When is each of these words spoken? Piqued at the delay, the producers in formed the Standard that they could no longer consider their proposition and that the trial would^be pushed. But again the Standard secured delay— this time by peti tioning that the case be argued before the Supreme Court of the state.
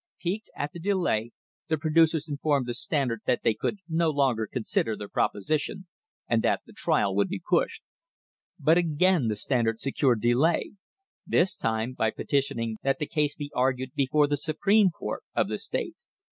Piqued 0.19 0.49
at 0.55 0.73
the 0.73 0.79
delay, 0.79 1.31
the 1.69 1.77
producers 1.77 2.27
in 2.27 2.37
formed 2.39 2.65
the 2.65 2.73
Standard 2.73 3.21
that 3.27 3.43
they 3.43 3.53
could 3.53 3.77
no 3.87 4.09
longer 4.09 4.47
consider 4.51 4.97
their 4.97 5.07
proposition 5.07 5.85
and 6.27 6.41
that 6.41 6.61
the 6.65 6.73
trial 6.73 7.15
would^be 7.15 7.39
pushed. 7.47 7.83
But 8.59 8.79
again 8.79 9.27
the 9.27 9.35
Standard 9.35 9.79
secured 9.79 10.19
delay— 10.19 10.71
this 11.37 11.55
time 11.55 11.93
by 11.93 12.09
peti 12.09 12.39
tioning 12.39 12.75
that 12.81 12.97
the 12.97 13.05
case 13.05 13.35
be 13.35 13.51
argued 13.53 13.91
before 13.93 14.25
the 14.25 14.37
Supreme 14.37 14.89
Court 14.89 15.21
of 15.35 15.49
the 15.49 15.59
state. 15.59 15.97